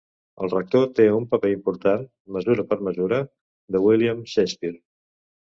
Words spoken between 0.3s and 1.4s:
El Rector té un